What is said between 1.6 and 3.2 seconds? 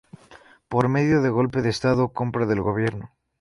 de estado o compra del gobierno.